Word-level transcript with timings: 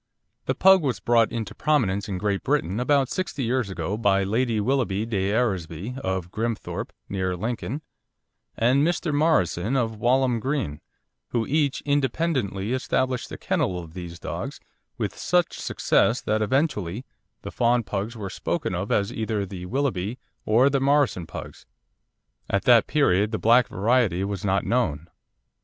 The 0.47 0.55
Pug 0.55 0.81
was 0.81 0.99
brought 0.99 1.31
into 1.31 1.53
prominence 1.53 2.09
in 2.09 2.17
Great 2.17 2.41
Britain 2.43 2.79
about 2.79 3.07
sixty 3.07 3.43
years 3.43 3.69
ago 3.69 3.99
by 3.99 4.23
Lady 4.23 4.59
Willoughby 4.59 5.05
de 5.05 5.29
Eresby, 5.29 5.95
of 5.99 6.31
Grimthorpe, 6.31 6.91
near 7.07 7.35
Lincoln, 7.37 7.83
and 8.57 8.81
Mr. 8.83 9.13
Morrison, 9.13 9.75
of 9.77 9.97
Walham 9.97 10.39
Green, 10.39 10.81
who 11.27 11.45
each 11.45 11.81
independently 11.81 12.73
established 12.73 13.31
a 13.31 13.37
kennel 13.37 13.77
of 13.77 13.93
these 13.93 14.17
dogs, 14.17 14.59
with 14.97 15.15
such 15.15 15.59
success 15.59 16.19
that 16.19 16.41
eventually 16.41 17.05
the 17.43 17.51
fawn 17.51 17.83
Pugs 17.83 18.15
were 18.17 18.31
spoken 18.31 18.73
of 18.73 18.91
as 18.91 19.13
either 19.13 19.45
the 19.45 19.67
Willoughby 19.67 20.17
or 20.47 20.67
the 20.71 20.81
Morrison 20.81 21.27
Pugs. 21.27 21.67
At 22.49 22.63
that 22.63 22.87
period 22.87 23.29
the 23.31 23.37
black 23.37 23.67
variety 23.67 24.23
was 24.23 24.43
not 24.43 24.65
known. 24.65 25.09